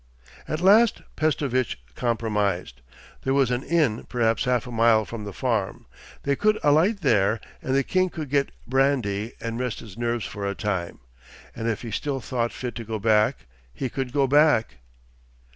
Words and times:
At 0.47 0.61
last 0.61 1.03
Pestovitch 1.15 1.77
compromised. 1.93 2.81
There 3.21 3.35
was 3.35 3.51
an 3.51 3.61
inn 3.61 4.05
perhaps 4.05 4.45
half 4.45 4.65
a 4.65 4.71
mile 4.71 5.05
from 5.05 5.25
the 5.25 5.31
farm. 5.31 5.85
They 6.23 6.35
could 6.35 6.57
alight 6.63 7.01
there 7.01 7.39
and 7.61 7.75
the 7.75 7.83
king 7.83 8.09
could 8.09 8.31
get 8.31 8.51
brandy, 8.65 9.33
and 9.39 9.59
rest 9.59 9.79
his 9.79 9.99
nerves 9.99 10.25
for 10.25 10.43
a 10.47 10.55
time. 10.55 11.01
And 11.55 11.67
if 11.67 11.83
he 11.83 11.91
still 11.91 12.19
thought 12.19 12.51
fit 12.51 12.73
to 12.77 12.83
go 12.83 12.97
back 12.97 13.45
he 13.71 13.89
could 13.89 14.11
go 14.11 14.25
back. 14.25 14.77